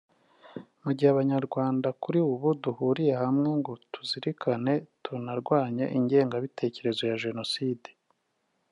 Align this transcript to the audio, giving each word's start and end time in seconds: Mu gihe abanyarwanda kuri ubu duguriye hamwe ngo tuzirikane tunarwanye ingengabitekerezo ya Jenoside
Mu 0.83 0.91
gihe 0.97 1.09
abanyarwanda 1.11 1.87
kuri 2.03 2.19
ubu 2.31 2.47
duguriye 2.61 3.13
hamwe 3.23 3.49
ngo 3.59 3.71
tuzirikane 3.91 4.73
tunarwanye 5.03 5.85
ingengabitekerezo 5.97 7.01
ya 7.11 7.19
Jenoside 7.25 7.89